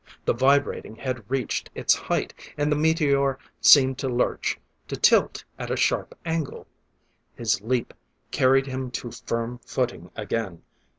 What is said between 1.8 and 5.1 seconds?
height, and the meteor seemed to lurch, to